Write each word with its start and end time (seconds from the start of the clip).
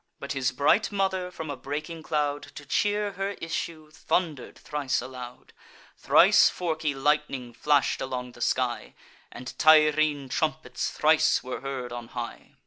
But 0.19 0.31
his 0.31 0.51
bright 0.51 0.91
mother, 0.91 1.29
from 1.29 1.51
a 1.51 1.55
breaking 1.55 2.01
cloud, 2.01 2.41
To 2.55 2.65
cheer 2.65 3.11
her 3.11 3.33
issue, 3.39 3.91
thunder'd 3.91 4.57
thrice 4.57 4.99
aloud; 4.99 5.53
Thrice 5.95 6.49
forky 6.49 6.95
lightning 6.95 7.53
flash'd 7.53 8.01
along 8.01 8.31
the 8.31 8.41
sky, 8.41 8.95
And 9.31 9.53
Tyrrhene 9.59 10.27
trumpets 10.27 10.89
thrice 10.89 11.43
were 11.43 11.61
heard 11.61 11.93
on 11.93 12.07
high. 12.07 12.55